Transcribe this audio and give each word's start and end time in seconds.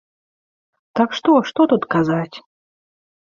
Так 0.99 1.09
што, 1.17 1.35
што 1.51 1.67
тут 1.73 1.85
казаць? 1.97 2.35